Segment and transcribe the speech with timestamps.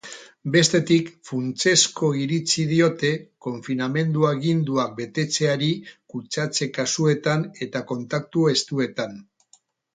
[0.53, 3.11] Bestetik, funtsezko iritzi diote
[3.47, 5.71] konfinamendu-aginduak betetzeari
[6.15, 9.19] kutsatze-kasuetan eta kontaktu estuetan.